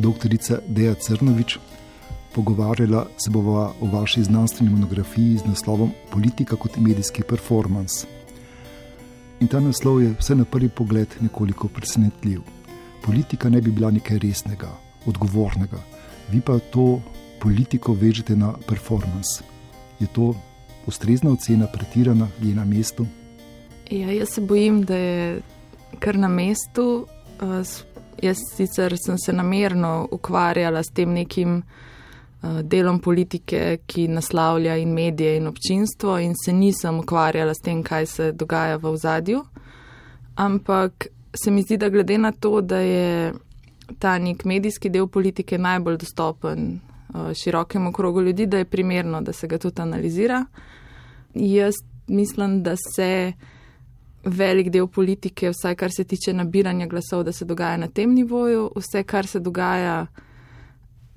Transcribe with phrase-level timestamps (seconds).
[0.00, 0.60] dr.
[0.66, 1.58] Deja Crnovič.
[2.34, 8.06] Pogovarjala se bova o vaši znanstveni monografiji z naslovom Politika kot medijski performance.
[9.40, 12.40] In ta naslov je vse na prvi pogled nekoliko presenetljiv.
[13.04, 14.68] Politika ne bi bila nekaj resnega,
[15.06, 15.80] odgovornega,
[16.30, 17.00] vi pa to
[17.40, 19.42] politiko vežete na performance.
[20.00, 20.34] Je to
[20.86, 23.06] ustrezna ocena, pretirana, je na mestu?
[23.90, 25.42] Ja, jaz se bojim, da je
[25.98, 27.06] kar na mestu.
[27.40, 27.66] Uh,
[28.22, 31.62] jaz sicer sem se namerno ukvarjala s tem nekim
[32.42, 37.82] uh, delom politike, ki naslavlja in medije in občinstvo, in se nisem ukvarjala s tem,
[37.82, 39.44] kaj se dogaja v ozadju.
[40.34, 43.32] Ampak se mi zdi, da glede na to, da je
[43.98, 46.80] ta nek medijski del politike najbolj dostopen
[47.14, 50.44] uh, širokemu krogu ljudi, da je primerno, da se ga tudi analizira.
[51.34, 51.74] Jaz
[52.06, 53.32] mislim, da se
[54.24, 58.70] velik del politike, vsaj kar se tiče nabiranja glasov, da se dogaja na tem nivoju,
[58.76, 60.06] vse, kar se dogaja,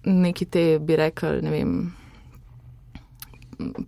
[0.06, 1.74] neki te bi rekel, ne vem,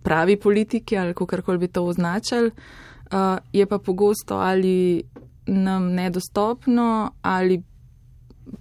[0.02, 5.02] pravi politiki ali kako koli bi to označili, uh, je pa pogosto ali
[5.46, 7.62] nam nedostopno ali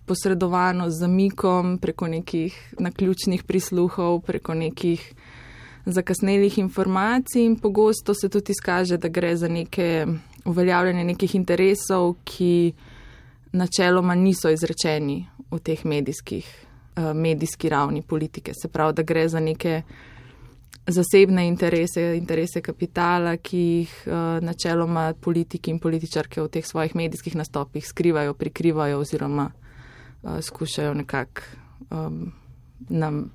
[0.06, 5.14] posredovano z zamikom preko nekih naključnih prisluhov, preko nekih
[5.86, 10.06] zakasnelih informacij in pogosto se tudi izkaže, da gre za neke
[10.46, 12.74] uveljavljanje nekih interesov, ki
[13.52, 16.48] načeloma niso izrečeni v teh medijskih,
[16.98, 18.54] uh, medijski ravni politike.
[18.54, 19.82] Se pravi, da gre za neke
[20.88, 27.36] zasebne interese, interese kapitala, ki jih uh, načeloma politiki in političarke v teh svojih medijskih
[27.36, 31.42] nastopih skrivajo, prikrivajo oziroma uh, skušajo nekako
[31.90, 32.32] um,
[32.90, 33.32] nam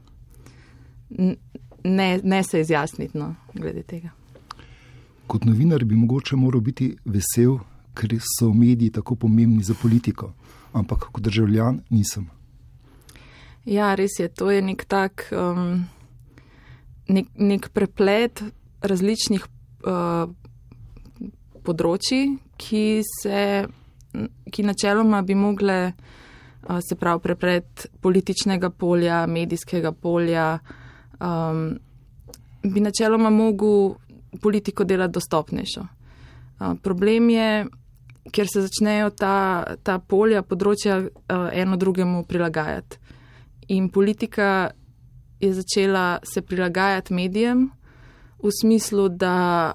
[1.84, 4.19] ne, ne se izjasniti no, glede tega.
[5.30, 7.60] Kot novinar bi mogoče moral biti vesel,
[7.94, 10.32] ker so mediji tako pomembni za politiko,
[10.72, 12.26] ampak kot državljan nisem.
[13.64, 15.84] Ja, res je, to je nek tak um,
[17.06, 18.42] nek, nek preplet
[18.82, 19.46] različnih
[19.86, 20.26] uh,
[21.62, 23.46] področji, ki, se,
[24.50, 30.56] ki načeloma bi mogle, uh, se pravi, preplet političnega polja, medijskega polja
[31.20, 31.66] um,
[32.66, 33.92] bi načeloma mogel
[34.42, 35.84] politiko delati dostopnejšo.
[36.82, 37.66] Problem je,
[38.32, 41.00] ker se začnejo ta, ta polja, področja
[41.52, 43.00] eno drugemu prilagajati.
[43.70, 44.70] In politika
[45.40, 47.70] je začela se prilagajati medijem
[48.42, 49.72] v smislu, da,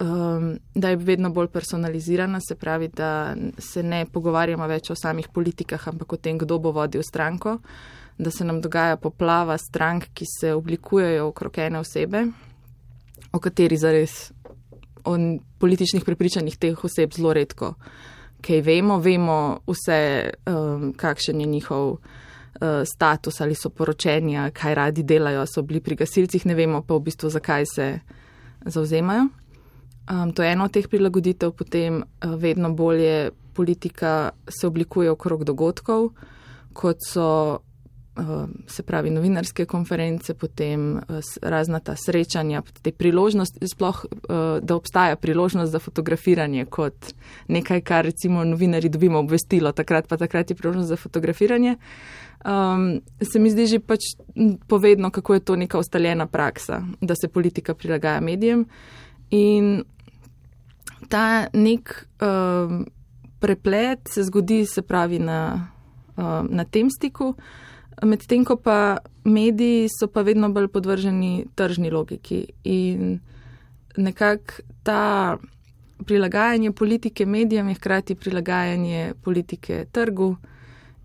[0.00, 5.28] um, da je vedno bolj personalizirana, se pravi, da se ne pogovarjamo več o samih
[5.34, 7.58] politikah, ampak o tem, kdo bo vodil stranko.
[8.18, 12.28] Da se nam dogaja poplava strank, ki se oblikujejo okrog ene osebe,
[13.34, 14.32] o kateri zares
[15.04, 15.16] o
[15.58, 17.74] političnih prepričanjih teh oseb zelo redko
[18.44, 18.98] kaj vemo.
[18.98, 21.98] Vemo vse, um, kakšen je njihov uh,
[22.94, 27.06] status ali so poročenja, kaj radi delajo, so bili pri gasilcih, ne vemo pa v
[27.08, 27.88] bistvu, zakaj se
[28.64, 29.28] zauzemajo.
[30.10, 35.44] Um, to je eno od teh prilagoditev, potem uh, vedno bolje politika se oblikuje okrog
[35.44, 36.10] dogodkov,
[36.72, 37.60] kot so
[38.66, 41.02] se pravi novinarske konference, potem eh,
[41.42, 47.14] razna ta srečanja, te priložnosti, sploh, eh, da obstaja priložnost za fotografiranje kot
[47.48, 51.76] nekaj, kar recimo novinari dobimo obvestilo, takrat pa takrat je priložnost za fotografiranje.
[52.44, 53.00] Um,
[53.32, 54.00] se mi zdi že pač
[54.68, 58.66] povedno, kako je to neka ustaljena praksa, da se politika prilagaja medijem
[59.30, 59.84] in
[61.08, 62.84] ta nek um,
[63.40, 65.68] preplet se zgodi, se pravi, na,
[66.16, 67.34] um, na tem stiku.
[68.02, 73.20] Medtem ko pa mediji so pa vedno bolj podvrženi tržni logiki in
[73.96, 75.36] nekako ta
[76.06, 80.36] prilagajanje politike medijem je hkrati prilagajanje politike trgu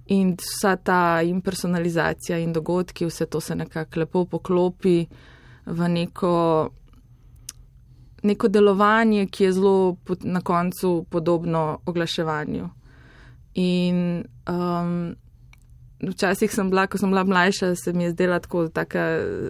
[0.06, 5.06] in vsa ta impersonalizacija in dogodki, vse to se nekako lepo poklopi
[5.66, 6.70] v neko,
[8.24, 12.70] neko delovanje, ki je zelo na koncu podobno oglaševanju.
[13.54, 15.16] In um,
[16.00, 18.68] Včasih sem bila, ko sem bila mlajša, se mi je zdela tako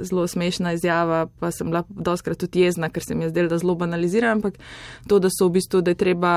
[0.01, 3.57] zelo smešna izjava, pa sem bila doskrat tudi jezna, ker se mi je zdela, da
[3.61, 4.57] zelo banalizira, ampak
[5.07, 6.33] to, da so v bistvu, da je treba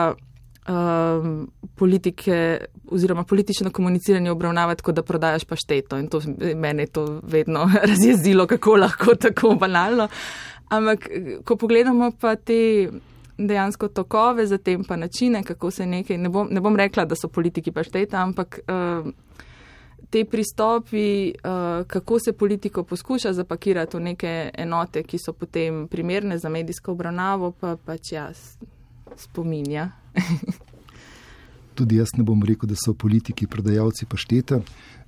[0.68, 2.58] um, politike
[2.90, 6.20] oziroma politično komuniciranje obravnavati, kot da prodajaš pašteto in to
[6.54, 10.08] mene je to vedno razjezilo, kako lahko tako banalno.
[10.68, 11.08] Ampak,
[11.44, 12.88] ko pogledamo pa te
[13.38, 17.28] dejansko tokove, zatem pa načine, kako se nekaj, ne bom, ne bom rekla, da so
[17.28, 18.60] politiki pašteta, ampak.
[18.68, 19.14] Um,
[20.10, 26.38] te pristopi, uh, kako se politiko poskuša zapakirati v neke enote, ki so potem primerne
[26.38, 28.42] za medijsko obravnavo, pa pač jaz
[29.16, 29.90] spominja.
[31.74, 34.60] Tudi jaz ne bom rekel, da so politiki prodajalci paštete,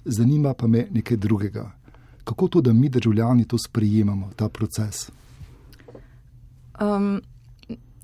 [0.04, 1.70] zanima pa me nekaj drugega.
[2.24, 5.10] Kako to, da mi državljani to sprejemamo, ta proces?
[6.80, 7.20] Um,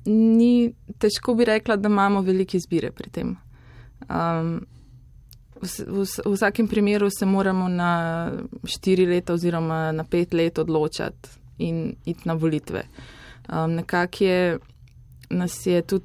[0.04, 3.37] ni težko bi rekla, da imamo velike izbire pri tem.
[4.08, 4.66] Um,
[5.62, 8.33] v, vsakem primeru se moramo na
[8.65, 11.29] štiri leta oziroma na pet let odločati
[11.59, 12.83] in iti na volitve.
[13.49, 14.59] Um, Nekako je
[15.31, 16.05] nas je tudi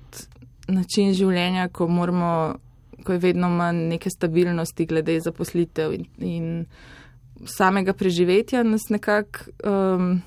[0.68, 2.56] način življenja, ko, moramo,
[3.04, 9.52] ko je vedno manj neke stabilnosti glede zaposlitev in, in samega preživetja, nas nekako.
[9.64, 10.22] Um,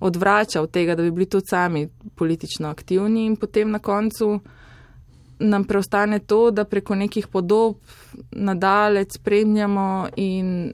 [0.00, 4.40] odvrača od tega, da bi bili tudi sami politično aktivni in potem na koncu
[5.38, 7.76] nam preostane to, da preko nekih podob
[8.30, 10.72] nadalec spremljamo in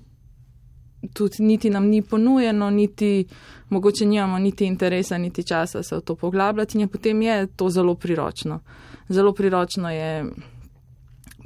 [1.12, 3.24] tudi niti nam ni ponujeno, niti
[3.68, 7.68] mogoče nimamo niti interesa, niti časa se v to poglabljati in je potem je to
[7.68, 8.60] zelo priročno.
[9.08, 10.24] Zelo priročno je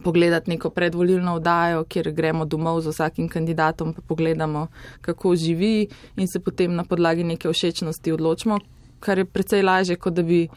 [0.04, 4.66] pogledati neko predvolilno vdajo, kjer gremo domov z vsakim kandidatom, pa pogledamo,
[5.00, 8.58] kako živi in se potem na podlagi neke všečnosti odločimo,
[9.00, 10.48] kar je precej lažje, kot da bi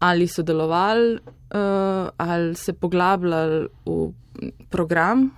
[0.00, 1.18] ali sodelovali
[1.54, 4.12] uh, ali se poglabljali v
[4.70, 5.30] program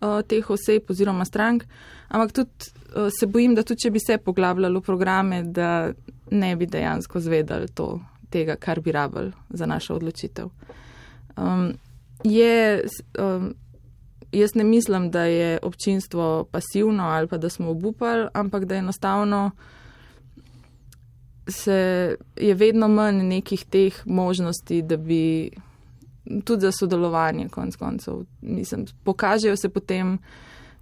[0.00, 1.64] uh, teh oseb oziroma strank.
[2.08, 2.50] Ampak tudi
[2.96, 5.92] uh, se bojim, da tudi če bi se poglabljali v programe, da
[6.30, 10.50] ne bi dejansko zvedali to, tega, kar bi rabili za našo odločitev.
[11.36, 11.74] Um,
[12.24, 12.84] je,
[13.20, 13.54] um,
[14.32, 19.50] jaz ne mislim, da je občinstvo pasivno ali pa da smo obupali, ampak da enostavno
[21.48, 25.50] se je vedno manj nekih teh možnosti, da bi
[26.44, 28.14] tudi za sodelovanje konc koncev.
[28.40, 30.18] Mislim, pokažejo se potem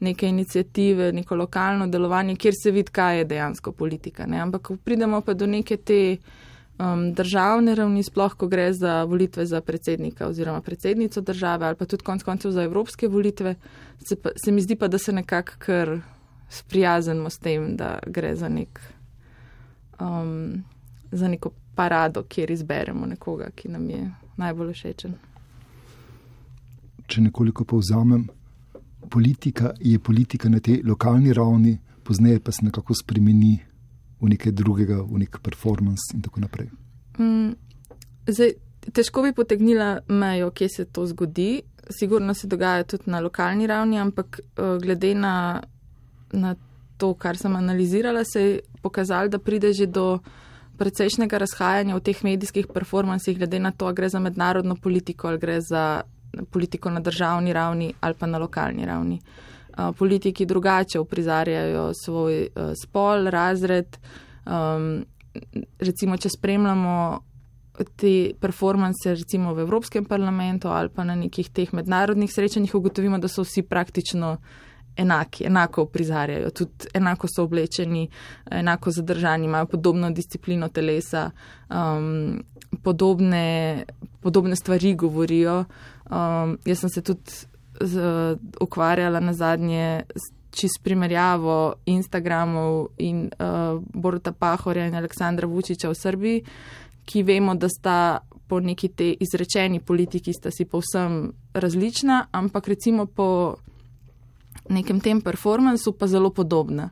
[0.00, 4.26] neke inicijative, neko lokalno delovanje, kjer se vidi, kaj je dejansko politika.
[4.26, 4.40] Ne?
[4.40, 6.16] Ampak, pridemo pa do neke te
[6.78, 11.84] um, državne ravni, sploh ko gre za volitve za predsednika oziroma predsednico države ali pa
[11.84, 13.54] tudi konc koncev za evropske volitve,
[14.08, 15.98] se, pa, se mi zdi pa, da se nekako kar
[16.48, 18.80] sprijaznimo s tem, da gre za, nek,
[20.00, 20.64] um,
[21.12, 25.14] za neko parado, kjer izberemo nekoga, ki nam je najbolj všečen.
[27.06, 28.28] Če nekoliko povzamem,
[29.10, 33.58] politika je politika na tej lokalni ravni, pozneje pa se nekako spremeni
[34.20, 36.70] v nekaj drugega, v nek performance in tako naprej.
[37.18, 37.52] Mm,
[38.26, 38.54] zdaj,
[38.92, 41.62] težko bi potegnila mejo, kje se to zgodi.
[41.90, 45.62] Sigurno se dogaja tudi na lokalni ravni, ampak uh, glede na,
[46.32, 46.54] na
[46.96, 50.18] to, kar sem analizirala, se je pokazalo, da pride že do
[50.78, 55.38] precejšnjega razhajanja v teh medijskih performancih, glede na to, ali gre za mednarodno politiko, ali
[55.38, 56.02] gre za
[56.50, 59.20] politiko na državni ravni ali pa na lokalni ravni.
[59.78, 63.98] Uh, politiki drugače uprizarjajo svoj uh, spol, razred.
[64.46, 65.04] Um,
[65.78, 67.20] recimo, če spremljamo
[67.96, 73.28] te performance recimo v Evropskem parlamentu ali pa na nekih teh mednarodnih srečanjih, ugotovimo, da
[73.28, 74.36] so vsi praktično
[74.96, 78.08] enaki, enako uprizarjajo, tudi enako so oblečeni,
[78.50, 81.30] enako zadržani, imajo podobno disciplino telesa,
[81.70, 82.42] um,
[82.82, 83.84] podobne,
[84.20, 85.64] podobne stvari govorijo.
[86.10, 87.30] Um, jaz sem se tudi
[87.80, 88.00] z,
[88.60, 90.02] ukvarjala na zadnje
[90.50, 96.44] čist primerjavo Instagramov in uh, Boruta Pahorja in Aleksandra Vučiča v Srbiji,
[97.04, 103.06] ki vemo, da sta po neki te izrečeni politiki sta si povsem različna, ampak recimo
[103.06, 103.56] po
[104.68, 106.90] nekem tem performansu pa zelo podobna.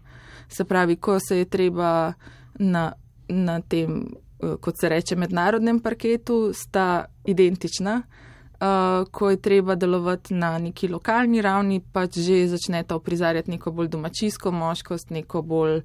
[0.48, 2.12] Se pravi, ko se je treba
[2.58, 2.92] na,
[3.28, 4.08] na tem,
[4.42, 8.02] uh, kot se reče, mednarodnem parketu, sta identična
[8.62, 13.88] uh, ko je treba delovati na neki lokalni ravni, pač že začnete oprizarjati neko bolj
[13.88, 15.80] domačijsko moškost, neko bolj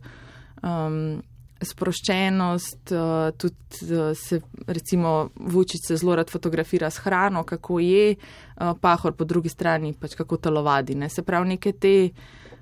[0.63, 1.22] um,
[1.61, 8.73] sproščenost, uh, tudi uh, se recimo vučice zelo rad fotografira s hrano, kako je, uh,
[8.81, 10.95] pahor po drugi strani pač kako telovadi.
[10.95, 11.09] Ne?
[11.09, 11.97] Se pravi, neke te.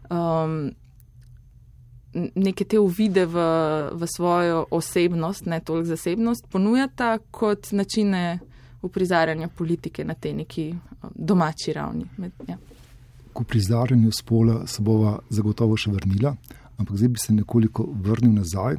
[0.10, 0.74] Um,
[2.16, 3.42] Neke te uvide v,
[3.92, 8.40] v svojo osebnost, ne toliko zasebnost, ponujata kot načine
[8.86, 12.06] uprizarjanja politike na tej neki eh, domači ravni.
[12.18, 12.58] Med, ja.
[13.34, 16.36] K uprizarjanju spola se bova zagotovo še vrnila,
[16.78, 18.78] ampak zdaj bi se nekoliko vrnil nazaj.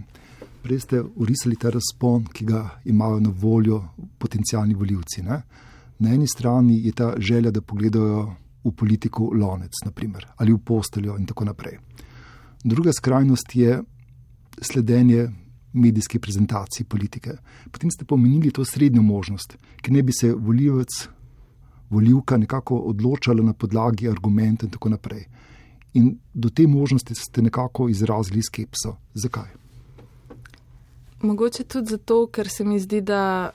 [0.62, 3.83] Prej ste urisali ta razpon, ki ga imajo na voljo
[4.19, 5.23] potencijalni voljivci.
[5.23, 5.43] Ne?
[5.99, 8.35] Na eni strani je ta želja, da pogledajo
[8.65, 11.79] v politiko lonec, naprimer, ali v posteljo in tako naprej.
[12.65, 13.83] Druga skrajnost je
[14.61, 15.29] sledenje
[15.73, 17.37] medijski prezentaciji politike.
[17.71, 21.09] Potem ste pomenili to srednjo možnost, ki ne bi se volivec,
[21.91, 25.26] volivka nekako odločala na podlagi argumentov in tako naprej.
[25.97, 28.97] In do te možnosti ste nekako izrazili skepso.
[29.15, 29.49] Zakaj?
[31.23, 33.50] Mogoče tudi zato, ker se mi zdi, da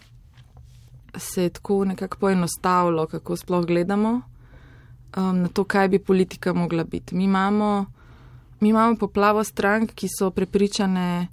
[1.18, 4.22] se je tako nekako poenostavilo, kako sploh gledamo
[5.18, 7.16] um, na to, kaj bi politika mogla biti.
[7.16, 7.86] Mi imamo,
[8.60, 11.28] mi imamo poplavo strank, ki so prepričane,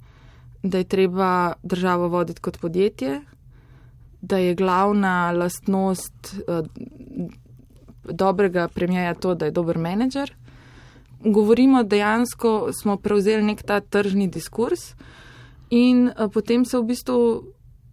[0.63, 3.21] da je treba državo voditi kot podjetje,
[4.21, 6.67] da je glavna lastnost uh,
[8.03, 10.35] dobrega premijeja to, da je dober menedžer.
[11.23, 14.93] Govorimo dejansko, smo prevzeli nek ta tržni diskurs
[15.69, 17.43] in uh, potem se v bistvu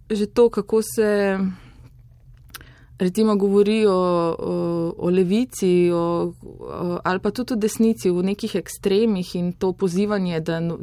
[0.09, 1.37] že to, kako se
[2.99, 3.91] recimo govori o,
[4.39, 9.73] o, o levici o, o, ali pa tudi o desnici v nekih ekstremih in to
[9.73, 10.77] pozivanje, da no,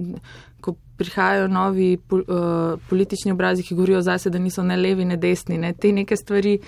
[0.61, 5.17] ko prihajajo novi pol, uh, politični obrazi, ki govorijo zase, da niso ne levi, ne
[5.17, 6.59] desni, ne te neke stvari.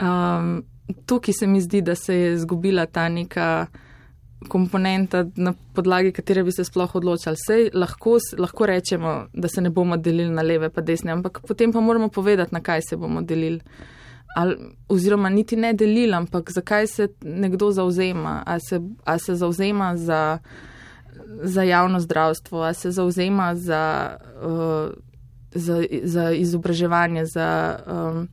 [0.00, 0.62] Um,
[1.06, 3.66] tukaj se mi zdi, da se je zgubila ta neka
[4.48, 7.36] komponenta, na podlagi katere bi se sploh odločali.
[7.46, 11.72] Sej lahko, lahko rečemo, da se ne bomo delili na leve pa desne, ampak potem
[11.72, 13.60] pa moramo povedati, na kaj se bomo delili.
[14.36, 14.56] Ali,
[14.88, 20.38] oziroma niti ne delili, ampak zakaj se nekdo zauzema, ali se, ali se zauzema za,
[21.42, 24.94] za javno zdravstvo, ali se zauzema za, uh,
[25.54, 28.28] za, za izobraževanje, za, um,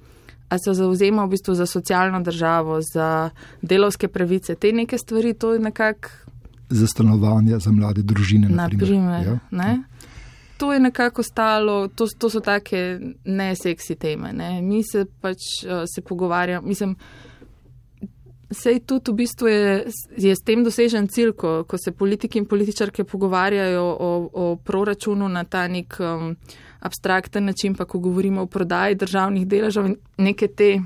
[0.58, 3.29] se zauzema v bistvu za socialno državo, za
[3.62, 6.10] delovske pravice, te neke stvari, to je nekako.
[6.70, 8.50] Za stanovanje, za mlade družine.
[8.50, 9.39] Naprimer, ja?
[9.51, 9.84] ne?
[10.62, 14.34] to je nekako stalo, to, to so take neseksi teme.
[14.34, 14.62] Ne.
[14.62, 16.96] Mi se pač uh, se pogovarjamo, mislim,
[18.51, 19.86] sej tudi v bistvu je,
[20.17, 25.29] je s tem dosežen cilj, ko, ko se politiki in političarke pogovarjajo o, o proračunu
[25.29, 26.36] na ta nek um,
[26.79, 30.79] abstrakten način, pa ko govorimo o prodaji državnih deležev in neke te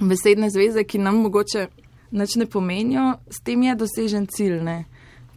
[0.00, 1.66] besedne zveze, ki nam mogoče
[2.10, 4.84] nič ne pomenijo, s tem je dosežen cilj, ne,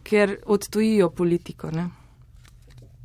[0.02, 1.70] ker odtujijo politiko.
[1.70, 1.90] Ne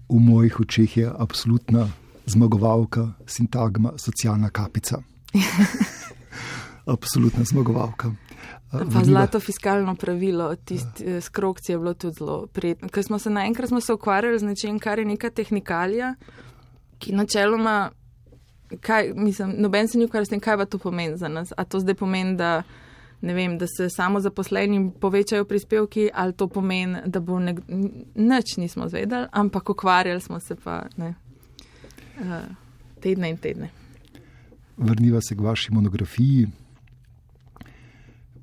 [0.10, 1.90] v mojih očeh je absolutna
[2.26, 5.02] zmagovalka, sintagma, socialna kapica.
[6.86, 8.12] absolutna zmagovalka.
[8.72, 11.22] Pa zlato fiskalno pravilo, tisti ja.
[11.22, 12.90] skrokci je bilo tudi zelo prijetno.
[12.90, 16.16] Ker smo se naenkrat se ukvarjali z nečem, kar je neka tehnikalija,
[17.00, 17.92] ki načeloma,
[18.82, 21.54] kaj, mislim, noben se ni ukvarjal s tem, kaj pa to pomeni za nas.
[21.58, 22.64] A to zdaj pomeni, da
[23.22, 27.60] ne vem, da se samo zaposlenim povečajo prispevki, ali to pomeni, da bo nek,
[28.16, 31.14] nič nismo zvedali, ampak ukvarjali smo se pa ne,
[32.20, 32.36] uh,
[33.02, 33.70] tedne in tedne.
[34.78, 36.48] Vrniva se k vaši monografiji.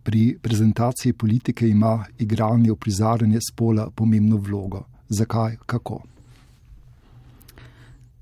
[0.06, 4.84] Pri prezentaciji politike ima igranje v prizarjanje spola pomembno vlogo.
[5.08, 6.02] Zakaj, kako?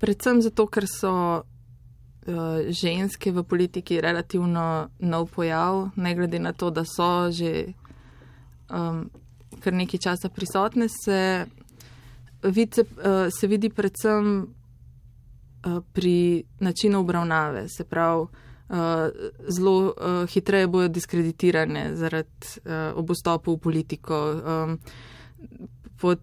[0.01, 1.43] Predvsem zato, ker so uh,
[2.69, 7.67] ženske v politiki relativno nov pojav, ne glede na to, da so že
[8.69, 9.05] um,
[9.61, 11.45] kar nekaj časa prisotne, se,
[12.43, 17.67] vid, uh, se vidi predvsem uh, pri načinu obravnave.
[17.69, 18.25] Se pravi,
[19.47, 22.29] zelo uh, hitreje bojo diskreditirane zaradi
[22.65, 24.21] uh, obostopu v politiko.
[24.31, 24.79] Um,
[25.97, 26.19] pod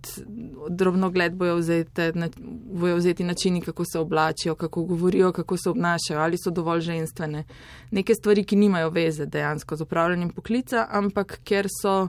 [0.69, 2.29] drobno gled bojo, vzete, na,
[2.73, 7.45] bojo vzeti načini, kako se oblačijo, kako govorijo, kako se obnašajo, ali so dovolj ženstvene.
[7.91, 12.09] Neke stvari, ki nimajo veze dejansko z upravljanjem poklica, ampak ker so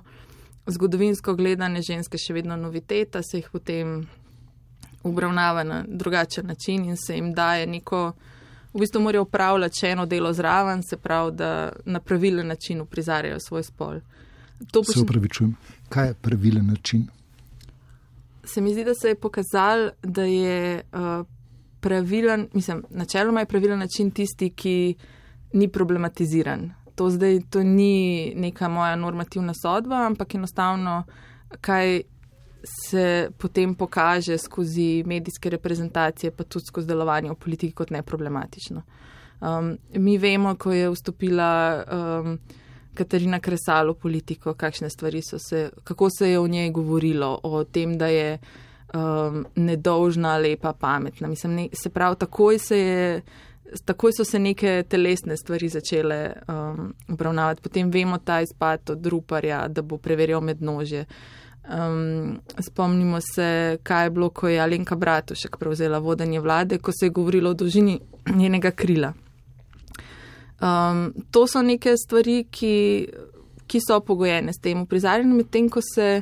[0.67, 4.07] zgodovinsko gledane ženske še vedno noviteta, se jih potem
[5.03, 8.11] obravnava na drugačen način in se jim daje neko.
[8.73, 13.39] V bistvu morajo upravljati še eno delo zraven, se pravi, da na pravilen način uprizarjajo
[13.39, 13.99] svoj spol.
[14.71, 15.55] To se upravičujem.
[15.89, 17.07] Kaj je pravilen način?
[18.43, 21.25] se mi zdi, da se je pokazalo, da je uh,
[21.79, 24.95] pravilen, mislim, načeloma je pravilen način tisti, ki
[25.53, 26.71] ni problematiziran.
[26.95, 31.03] To zdaj to ni neka moja normativna sodba, ampak enostavno,
[31.61, 32.01] kaj
[32.63, 38.81] se potem pokaže skozi medijske reprezentacije, pa tudi skozi delovanje v politiki kot neproblematično.
[39.41, 41.83] Um, mi vemo, ko je vstopila.
[41.91, 42.37] Um,
[42.93, 47.97] Katarina Kresalo politiko, kakšne stvari so se, kako se je o njej govorilo, o tem,
[47.97, 48.37] da je
[48.93, 51.27] um, nedolžna, lepa, pametna.
[51.27, 53.21] Mislim, ne, se pravi, takoj, se je,
[53.85, 57.61] takoj so se neke telesne stvari začele um, obravnavati.
[57.61, 61.05] Potem vemo ta izpad od Ruparja, da bo preverjal med nože.
[61.63, 67.05] Um, spomnimo se, kaj je bilo, ko je Alenka Bratušek prevzela vodenje vlade, ko se
[67.05, 67.99] je govorilo o dolžini
[68.35, 69.13] njenega krila.
[70.61, 73.07] Um, to so neke stvari, ki,
[73.67, 76.21] ki so pogojene s tem uprizarjanjem, medtem ko se,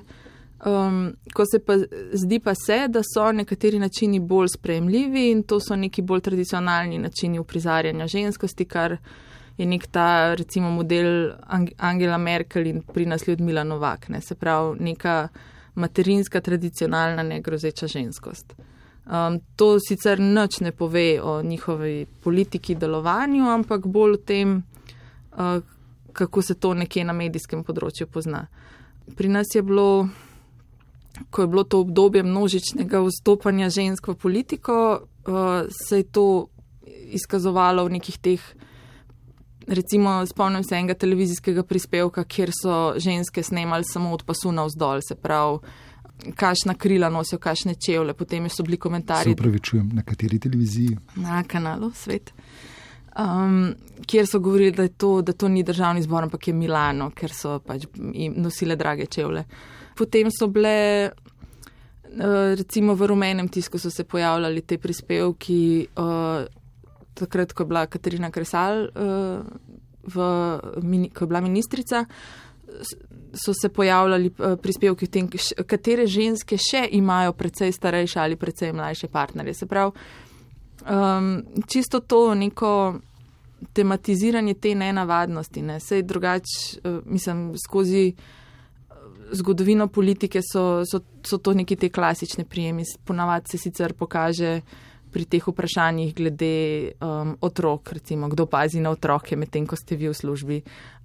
[0.65, 1.77] um, ko se pa
[2.13, 6.97] zdi pa se, da so nekateri načini bolj sprejemljivi in to so neki bolj tradicionalni
[7.01, 8.97] načini uprizarjanja ženskosti, kar
[9.57, 11.33] je nek ta recimo model
[11.77, 14.21] Angela Merkel in pri nas Ljudmila Novak, ne?
[14.21, 15.27] se pravi neka
[15.75, 18.53] materinska, tradicionalna, negrozeča ženskost.
[19.05, 24.63] Um, to sicer nič ne pove o njihovi politiki delovanju, ampak bolj o tem,
[25.31, 25.61] uh,
[26.13, 28.45] kako se to nekje na medijskem področju pozna.
[29.17, 30.07] Pri nas je bilo,
[31.29, 36.27] ko je bilo to obdobje množičnega vstopanja žensk v politiko, uh, se je to
[37.17, 38.43] izkazovalo v nekih teh,
[39.67, 45.01] recimo, spomnim se enega televizijskega prispevka, kjer so ženske snemali samo od pasu na vzdolj,
[45.07, 45.59] se pravi
[46.35, 48.13] kakšna krila nosijo, kakšne čevlje.
[48.13, 49.33] Potem so bili komentarji.
[49.33, 50.97] Upravičujem, na kateri televiziji?
[51.15, 52.33] Na kanalu Svet.
[53.19, 53.73] Um,
[54.07, 57.59] kjer so govorili, da, to, da to ni državni zbor, ampak je Milano, ker so
[57.59, 57.89] pač
[58.35, 59.43] nosile drage čevlje.
[59.97, 66.45] Potem so bile, uh, recimo v rumenem tisku, so se pojavljali te prispevki, uh,
[67.13, 69.43] takrat, ko je bila Katarina Kresal, uh,
[70.01, 70.29] v,
[71.13, 72.05] ko je bila ministrica
[73.33, 75.29] so se pojavljali eh, prispevki o tem,
[75.67, 79.53] katere ženske še imajo precej starejše ali precej mlajše partnerje.
[79.53, 79.91] Se pravi,
[80.89, 82.99] um, čisto to neko
[83.73, 86.43] tematiziranje te nenavadnosti, ne, sej drugač,
[86.83, 88.95] uh, mislim, skozi eh,
[89.31, 92.83] zgodovino politike so, so, so to neki te klasične prijemi.
[93.05, 94.61] Ponavadi se sicer pokaže,
[95.11, 100.07] pri teh vprašanjih glede um, otrok, recimo, kdo pazi na otroke, medtem ko ste vi
[100.07, 100.61] v službi,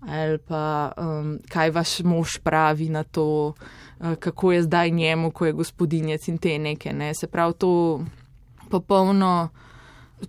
[0.06, 5.46] ali pa um, kaj vaš mož pravi na to, uh, kako je zdaj njemu, ko
[5.46, 6.92] je gospodinjec in te neke.
[6.92, 7.12] Ne?
[7.14, 8.04] Se pravi, to
[8.70, 9.48] popolno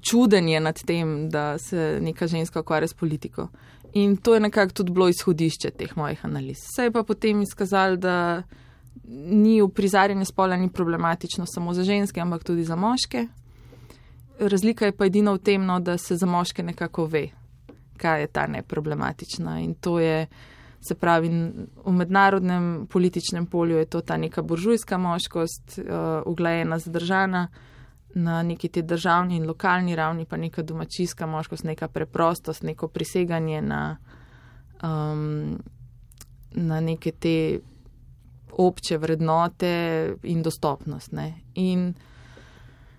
[0.02, 3.48] čudenje nad tem, da se neka ženska ukvarja s politiko.
[3.94, 6.58] In to je nekako tudi bilo izhodišče teh mojih analiz.
[6.76, 8.44] Se je pa potem izkazalo, da
[9.08, 13.28] ni v prizarjanju spola ni problematično samo za ženske, ampak tudi za moške
[14.40, 17.28] razlika je pa edino v tem, no, da se za moške nekako ve,
[17.98, 19.60] kaj je ta neproblematična.
[19.60, 20.28] In to je,
[20.88, 21.30] se pravi,
[21.86, 27.48] v mednarodnem političnem polju je to ta neka buržujska moškost, uh, uglajena, zadržana,
[28.16, 33.62] na neki te državni in lokalni ravni pa neka domačijska moškost, neka preprostost, neko priseganje
[33.62, 33.98] na,
[34.84, 35.60] um,
[36.52, 37.60] na neke te
[38.52, 41.12] obče vrednote in dostopnost.
[41.12, 41.34] Ne.
[41.54, 41.94] In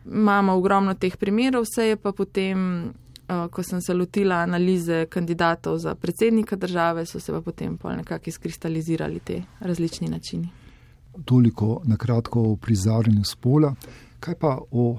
[0.04, 5.78] imamo ogromno teh primerov, vse je pa potem, uh, ko sem se lotila analize kandidatov
[5.78, 10.48] za predsednika države, so se pa potem pol nekako izkristalizirali te različni načini.
[11.24, 13.74] Toliko na kratko o prizarjanju spola,
[14.20, 14.96] kaj pa o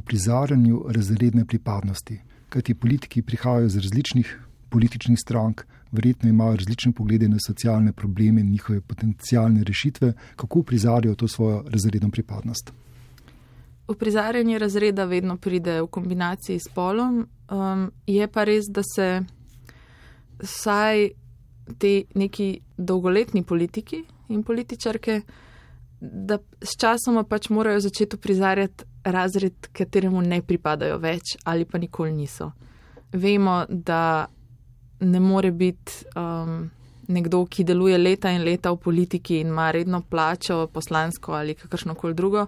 [0.00, 2.20] prizarjanju razredne pripadnosti.
[2.48, 4.38] Kaj ti politiki prihajajo iz različnih
[4.70, 11.14] političnih strank, verjetno imajo različne poglede na socialne probleme in njihove potencijalne rešitve, kako prizarjajo
[11.14, 12.72] to svojo razredno pripadnost.
[13.90, 19.08] Uprizarjanje razreda vedno pride v kombinaciji s polom, um, je pa res, da se
[20.38, 21.08] vsaj
[21.78, 25.20] ti neki dolgoletni politiki in političarke,
[26.00, 32.12] da s časoma pač morajo začeti uprizarjati razred, kateremu ne pripadajo več ali pa nikoli
[32.12, 32.52] niso.
[33.12, 34.26] Vemo, da
[35.00, 36.70] ne more biti um,
[37.08, 41.94] nekdo, ki deluje leta in leta v politiki in ima redno plačo, poslansko ali kakršno
[41.94, 42.46] koli drugo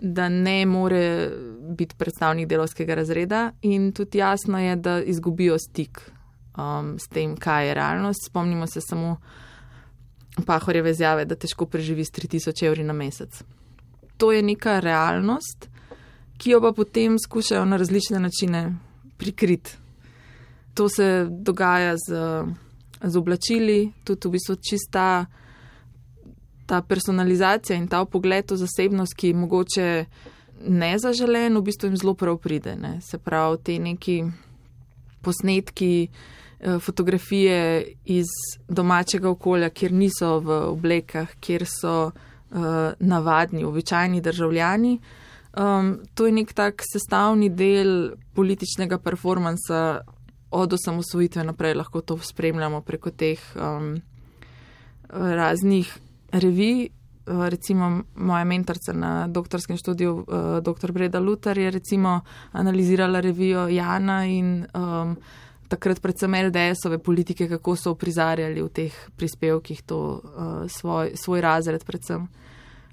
[0.00, 1.30] da ne more
[1.76, 6.00] biti predstavnik delovskega razreda, in tudi jasno je, da izgubijo stik
[6.56, 8.26] um, s tem, kaj je realnost.
[8.26, 9.16] Spomnimo se samo
[10.46, 13.42] Pahorjeve izjave, da težko preživi s 3000 evri na mesec.
[14.16, 15.68] To je neka realnost,
[16.38, 18.74] ki jo pa potem skušajo na različne načine
[19.18, 19.76] prikriti.
[20.74, 22.18] To se dogaja z,
[23.02, 25.26] z oblačili, tudi v bistvu čista
[26.66, 29.88] ta personalizacija in ta pogled v zasebnost, ki je mogoče
[30.64, 32.76] nezaželen, v bistvu jim zelo prav pride.
[32.76, 32.98] Ne?
[33.02, 34.22] Se pravi, te neki
[35.22, 36.08] posnetki,
[36.60, 38.30] eh, fotografije iz
[38.68, 42.10] domačega okolja, kjer niso v oblekah, kjer so
[42.54, 44.98] uh, navadni, običajni državljani.
[45.56, 50.00] Um, to je nek tak sestavni del političnega performansa
[50.50, 53.96] od osamosvojitve naprej, lahko to spremljamo preko teh um,
[55.10, 55.98] raznih
[56.38, 56.88] revij,
[57.26, 60.92] eh, recimo moja mentorica na doktorskem študiju, eh, dr.
[60.92, 62.20] Breda Lutar, je recimo
[62.52, 65.16] analizirala revijo Jana in um,
[65.68, 71.84] takrat predvsem LDS-ove politike, kako so prizarjali v teh prispevkih to uh, svoj, svoj razred
[71.84, 72.28] predvsem.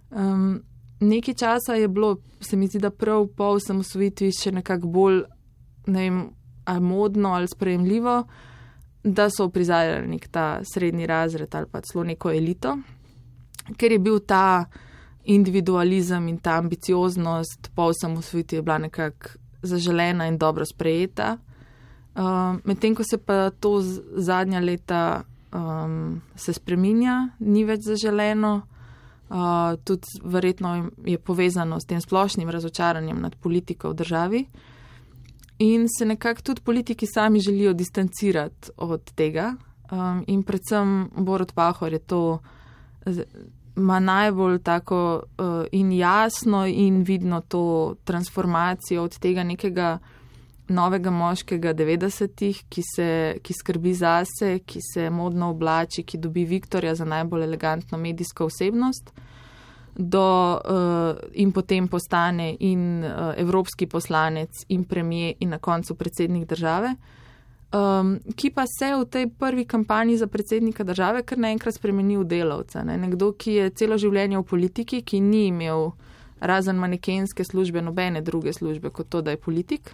[0.09, 0.61] Um,
[0.99, 5.21] nekaj časa je bilo, se mi zdi, da prav po osamosvojitvi še nekako bolj,
[5.87, 6.23] ne vem,
[6.65, 8.23] ali modno ali sprejemljivo,
[9.03, 12.77] da so prizarjali nek ta srednji razred ali pa celo neko elito
[13.77, 14.65] ker je bil ta
[15.23, 21.37] individualizem in ta ambicioznost po osamosvojitvi bila nekako zaželena in dobro sprejeta.
[22.15, 23.81] Uh, Medtem ko se pa to
[24.15, 28.61] zadnja leta um, se spreminja, ni več zaželeno,
[29.31, 34.45] Uh, tudi verjetno je povezano s tem splošnim razočaranjem nad politiko v državi.
[35.59, 39.55] In se nekako tudi politiki sami želijo distancirati od tega.
[39.91, 42.39] Um, in predvsem Borod Pahor je to,
[43.75, 49.99] ima najbolj tako uh, in jasno in vidno to transformacijo od tega nekega
[50.67, 52.83] novega moškega 90-ih, ki,
[53.43, 59.11] ki skrbi zase, ki se modno oblači, ki dobi Viktorja za najbolj elegantno medijsko osebnost,
[59.95, 66.47] do, uh, in potem postane in uh, evropski poslanec, in premije, in na koncu predsednik
[66.47, 66.95] države.
[67.71, 72.25] Um, ki pa se v tej prvi kampanji za predsednika države kar naenkrat spremeni v
[72.27, 72.83] delavca.
[72.83, 72.97] Ne?
[72.97, 75.93] Nekdo, ki je celo življenje v politiki, ki ni imel
[76.41, 79.93] razen manekenske službe, nobene druge službe kot to, da je politik,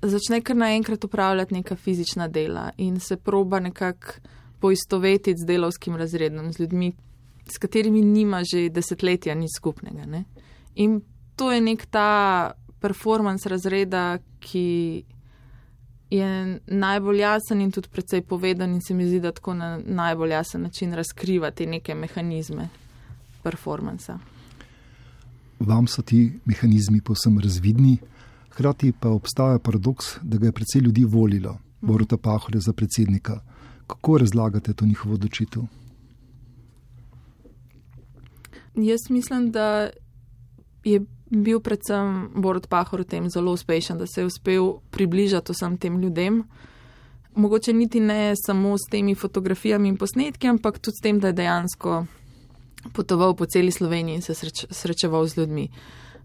[0.00, 4.12] začne kar naenkrat upravljati neka fizična dela in se proba nekako
[4.60, 6.92] poistovetiti z delovskim razredom, z ljudmi,
[7.52, 10.06] s katerimi nima že desetletja nič skupnega.
[10.06, 10.24] Ne?
[10.74, 11.00] In
[11.36, 15.04] to je nek ta performance razreda, ki
[16.10, 20.30] je najbolj jasen in tudi precej povedan in se mi zdi, da tako na najbolj
[20.30, 22.68] jasen način razkriva te neke mehanizme
[23.42, 24.18] performansa.
[25.60, 27.98] Vam so ti mehanizmi posem razvidni?
[28.50, 33.40] Hkrati pa obstaja paradoks, da ga je precej ljudi volilo, Boruta Pahorja za predsednika.
[33.86, 35.62] Kako razlagate to njihovo odločitev?
[38.74, 39.90] Jaz mislim, da
[40.84, 45.78] je bil predvsem Borut Pahor v tem zelo uspešen, da se je uspel približati vsem
[45.78, 46.42] tem ljudem.
[47.34, 51.38] Mogoče niti ne samo s temi fotografijami in posnetki, ampak tudi s tem, da je
[51.38, 52.06] dejansko
[52.92, 55.68] potoval po celi Sloveniji in se sreč, srečeval z ljudmi.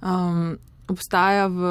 [0.01, 1.61] Um, obstaja v,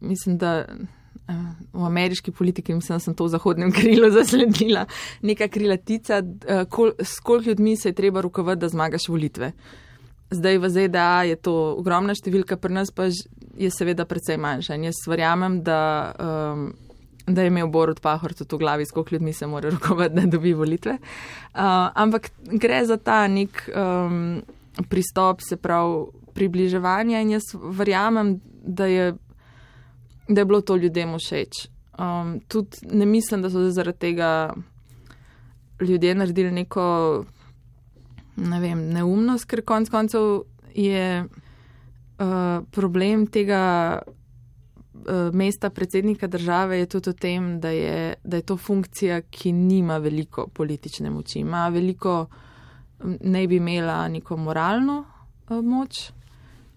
[0.00, 1.34] mislim, da eh,
[1.72, 4.86] v ameriški politiki, mislim, da sem to v zahodnem krilu zasledila,
[5.22, 9.52] neka krilatica, eh, kol, s koliko ljudmi se je treba rukovati, da zmagaš volitve.
[10.30, 14.74] Zdaj v ZDA je to ogromna številka, pri nas pa je seveda precej manjša.
[14.74, 15.80] In jaz verjamem, da,
[16.18, 16.66] um,
[17.26, 20.26] da je imel Borod Pahor tudi v glavi, s koliko ljudmi se mora rukovati, da
[20.26, 20.98] dobi volitve.
[20.98, 24.42] Uh, ampak gre za ta nek um,
[24.90, 28.36] pristop, se pravi, približevanja in jaz verjamem,
[28.66, 29.14] da je,
[30.28, 31.68] da je bilo to ljudem všeč.
[31.96, 34.52] Um, tudi ne mislim, da so zaradi tega
[35.80, 37.24] ljudje naredili neko
[38.36, 40.44] ne vem, neumnost, ker konec koncev
[40.76, 43.62] je uh, problem tega
[44.02, 49.98] uh, mesta predsednika države tudi v tem, da je, da je to funkcija, ki nima
[49.98, 51.38] veliko politične moči.
[51.38, 52.26] Ima veliko,
[53.20, 55.04] ne bi imela neko moralno
[55.48, 56.10] uh, moč,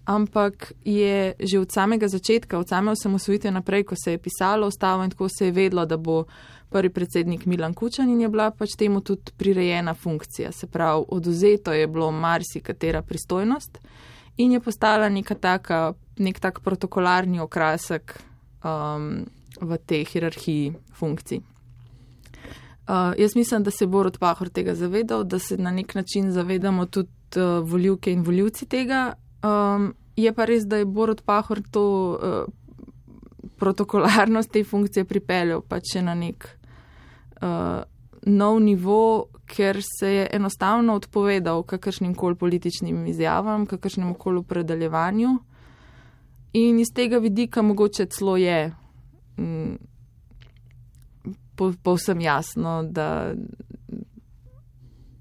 [0.05, 5.03] ampak je že od samega začetka, od same osamosvojitve naprej, ko se je pisalo ustavo
[5.03, 6.23] in tako se je vedlo, da bo
[6.69, 10.51] prvi predsednik Milan Kučan in je bila pač temu tudi prirejena funkcija.
[10.51, 13.79] Se pravi, oduzeto je bilo marsikatera pristojnost
[14.37, 18.19] in je postala neka taka, nek tak protokolarni okrasek
[18.63, 19.25] um,
[19.61, 21.41] v tej hierarhiji funkcij.
[22.89, 26.31] Uh, jaz mislim, da se bo Rod Pahor tega zavedal, da se na nek način
[26.31, 31.61] zavedamo tudi uh, voljivke in voljivci tega, Um, je pa res, da je Borod Pahor
[31.71, 32.53] to uh,
[33.55, 36.58] protokolarnost te funkcije pripeljal pač na nek
[37.41, 37.83] uh,
[38.25, 45.37] nov nivo, ker se je enostavno odpovedal kakršnim koli političnim izjavam, kakršnem koli predaljevanju.
[46.53, 48.71] In iz tega vidika mogoče celo je
[49.37, 49.75] mm,
[51.83, 53.33] povsem po jasno, da,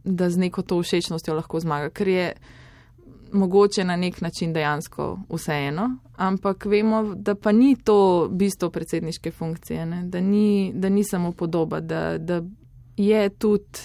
[0.04, 1.90] da z neko to všečnostjo lahko zmaga.
[1.90, 2.32] Ker je
[3.32, 9.86] mogoče na nek način dejansko vseeno, ampak vemo, da pa ni to bistvo predsedniške funkcije,
[10.04, 12.42] da ni, da ni samo podoba, da, da
[12.96, 13.78] je tudi,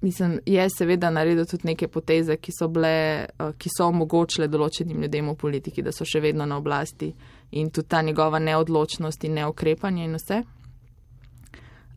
[0.00, 5.02] mislim, je seveda naredil tudi neke poteze, ki so bile, eh, ki so omogočile določenim
[5.02, 7.12] ljudem v politiki, da so še vedno na oblasti
[7.50, 10.42] in tudi ta njegova neodločnost in neokrepanje in vse.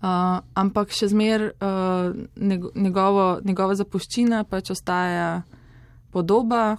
[0.02, 2.16] Uh, ampak še zmer uh,
[2.74, 5.44] njegovo, njegova zapuščina pač ostaja
[6.12, 6.78] podoba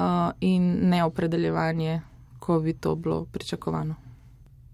[0.00, 2.00] uh, in neopredeljevanje,
[2.38, 3.94] ko bi to bilo pričakovano.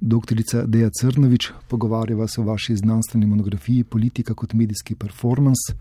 [0.01, 5.75] Doktorica Deja Crnovič, pogovarjava se o vaši znanstveni monografiji Politika kot medijski performance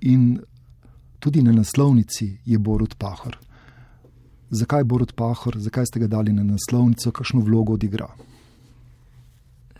[0.00, 0.38] in
[1.18, 3.38] tudi na naslovnici je Borut Pahor.
[4.50, 8.06] Zakaj Borut Pahor, zakaj ste ga dali na naslovnico, kakšno vlogo odigra?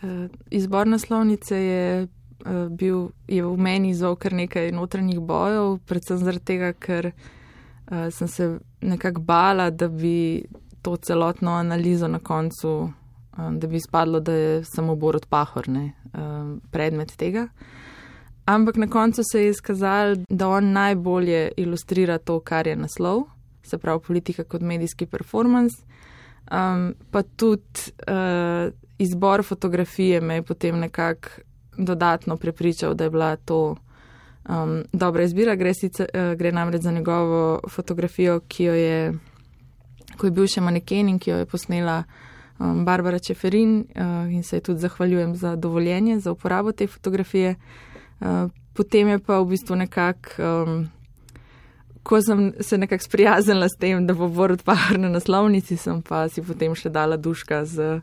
[0.02, 6.18] Uh, izbor naslovnice je, uh, bil, je v meni izval kar nekaj notranjih bojev, predvsem
[6.18, 7.32] zaradi tega, ker uh,
[8.10, 10.44] sem se nekako bala, da bi
[10.82, 12.92] to celotno analizo na koncu,
[13.38, 17.48] um, da bi spadlo, da je samo Borod Pahor ne, um, predmet tega.
[18.44, 23.22] Ampak na koncu se je izkazalo, da on najbolje ilustrira to, kar je naslov,
[23.62, 25.76] se pravi politika kot medijski performance.
[26.52, 31.28] Um, pa tudi uh, izbor fotografije me je potem nekako
[31.78, 33.76] dodatno prepričal, da je bila to
[34.48, 35.56] um, dobra izbira.
[35.56, 39.14] Gre, sicer, uh, gre namreč za njegovo fotografijo, ki jo je,
[40.18, 42.02] ko je bil še maneken in ki jo je posnela
[42.58, 47.54] um, Barbara Čeferin uh, in se ji tudi zahvaljujem za dovoljenje za uporabo te fotografije.
[48.20, 50.30] Uh, potem je pa v bistvu nekako.
[50.38, 50.84] Um,
[52.04, 56.26] Ko sem se nekako sprijaznila s tem, da bo Borod Pahar na naslovnici, sem pa
[56.28, 58.02] si potem še dala duška z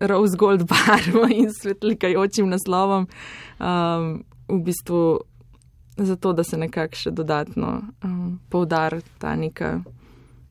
[0.00, 3.06] rose gold barvo in svetlikajočim naslovom,
[3.60, 5.20] um, v bistvu
[6.04, 9.80] zato, da se nekako še dodatno um, poudar ta neka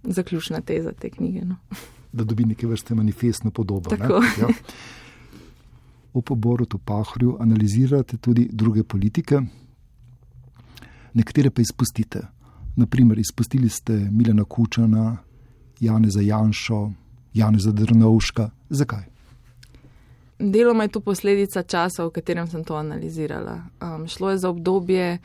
[0.04, 1.46] zaključna teza te knjige.
[1.46, 1.56] No.
[2.12, 3.90] Da dobi neke vrste manifestno podobo.
[3.90, 4.20] Tako.
[4.20, 4.28] Ne?
[4.40, 4.48] Ja.
[6.14, 9.42] O Borodu Pahrju analizirate tudi druge politike,
[11.14, 12.22] nekatere pa izpustite.
[12.76, 15.18] Naprimer, izpustili ste Milena Kučana,
[15.80, 16.92] Janeza Janšo,
[17.34, 18.50] Janeza Drnovška.
[18.70, 19.04] Zakaj?
[20.40, 23.62] Deloma je to posledica časa, v katerem sem to analizirala.
[23.82, 25.18] Um, šlo je za obdobje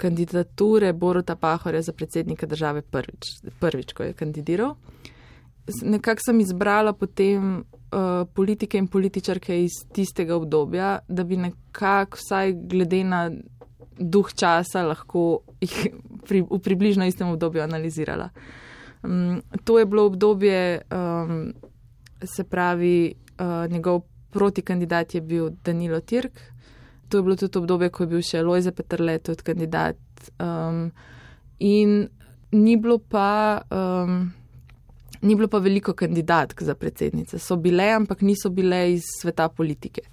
[0.00, 3.28] kandidature Borota Pahorja za predsednika države prvič,
[3.60, 4.74] prvič ko je kandidiral.
[5.82, 12.54] Nekako sem izbrala potem uh, politike in političarke iz tistega obdobja, da bi nekako vsaj
[12.72, 13.30] glede na
[13.98, 15.76] duh časa lahko jih
[16.28, 18.30] pri, v približno istem obdobju analizirala.
[19.02, 21.52] Um, to je bilo obdobje, um,
[22.24, 26.40] se pravi, uh, njegov protikandidat je bil Danilo Tirk.
[27.10, 29.98] To je bilo tudi obdobje, ko je bil še Lojze Petrle, tudi kandidat.
[30.38, 30.92] Um,
[31.58, 32.04] in
[32.54, 34.30] ni bilo, pa, um,
[35.22, 37.38] ni bilo pa veliko kandidatk za predsednice.
[37.42, 40.06] So bile, ampak niso bile iz sveta politike.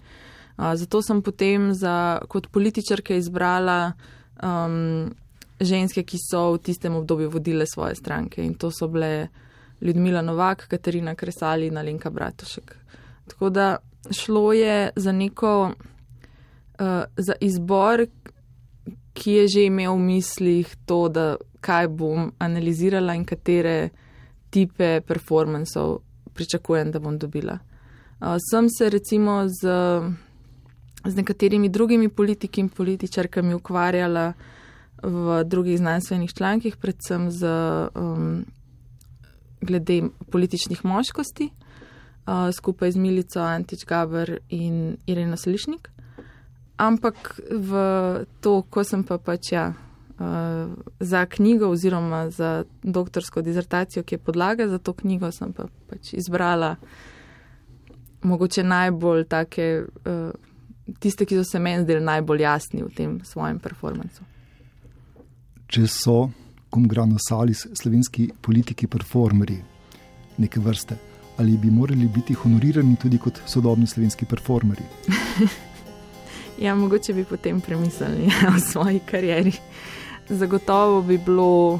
[0.57, 3.93] Uh, zato sem potem za, kot političarke izbrala
[4.41, 5.13] um,
[5.59, 8.41] ženske, ki so v tistem obdobju vodile svoje stranke.
[8.45, 9.27] In to so bile
[9.81, 12.75] Ljudmila Novak, Katarina Kresali in Alenka Bratušek.
[13.27, 13.77] Tako da
[14.11, 15.71] šlo je za neko,
[17.17, 18.05] za izbor,
[19.13, 23.89] ki je že imel v mislih to, da kaj bom analizirala in katere
[24.49, 25.99] tipe performanceov
[26.37, 27.57] pričakujem, da bom dobila.
[28.19, 29.61] Uh, sem se recimo z,
[31.05, 34.33] z nekaterimi drugimi politiki in političarkami ukvarjala
[35.03, 37.49] v drugih znanstvenih člankih, predvsem z
[37.95, 38.45] um,
[39.61, 45.89] glede političnih moškosti, uh, skupaj z Milico Antič Gaber in Irena Slišnik.
[46.77, 47.81] Ampak v
[48.41, 54.23] to, ko sem pa pač ja, uh, za knjigo oziroma za doktorsko dizertacijo, ki je
[54.29, 56.75] podlaga za to knjigo, sem pa pač izbrala
[58.21, 60.31] mogoče najbolj take, uh,
[60.99, 64.25] tiste, ki so se meni zdeli najbolj jasni v tem svojem performancu
[65.67, 66.17] če so,
[66.71, 69.57] kom grano salis, slovenski politiki, performeri
[70.37, 70.97] neke vrste,
[71.41, 74.85] ali bi morali biti honorirani tudi kot sodobni slovenski performeri?
[76.59, 79.51] ja, mogoče bi potem premislili ja, o svoji karieri.
[80.29, 81.79] Zagotovo bi bilo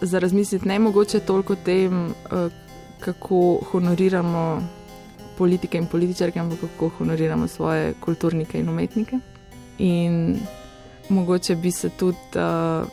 [0.00, 2.48] za razmisliti ne mogoče toliko o tem, eh,
[3.00, 4.62] kako honoriramo
[5.38, 9.18] politike in političarke, ampak kako honoriramo svoje kulturnike in umetnike.
[9.78, 10.38] In
[11.08, 12.88] mogoče bi se tudi uh,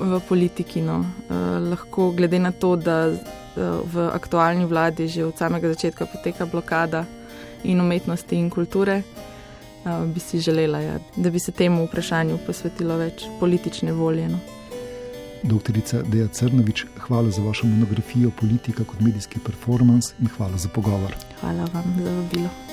[0.00, 0.82] v politiki.
[0.82, 0.98] No.
[0.98, 3.16] Uh, lahko, glede na to, da uh,
[3.92, 7.04] v aktualni vladi že od samega začetka poteka blokada
[7.64, 9.02] in umetnosti in kulture,
[10.14, 14.28] bi si želela, ja, da bi se temu vprašanju posvetilo več politične volje.
[14.28, 14.38] No.
[15.42, 21.16] Doktorica Deja Crnovič, hvala za vašo monografijo Politika kot medijski performance in hvala za pogovor.
[21.40, 22.63] Hvala vam za vabilo.